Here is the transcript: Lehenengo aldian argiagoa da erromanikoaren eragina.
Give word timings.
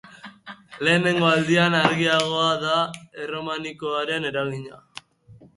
Lehenengo 0.87 1.27
aldian 1.33 1.77
argiagoa 1.81 2.49
da 2.65 2.79
erromanikoaren 3.27 4.29
eragina. 4.31 4.85